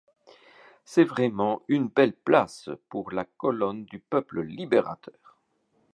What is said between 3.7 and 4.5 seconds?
du peuple